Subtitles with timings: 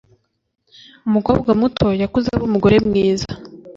[1.07, 3.31] Umukobwa muto yakuze aba umugore mwiza